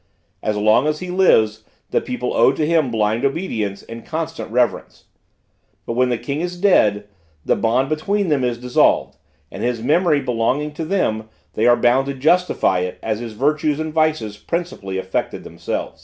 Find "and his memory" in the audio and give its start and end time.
9.51-10.19